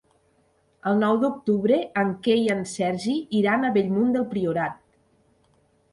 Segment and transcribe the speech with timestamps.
[0.91, 3.13] El nou d'octubre en Quer i en Sergi
[3.43, 4.85] iran a Bellmunt del Priorat.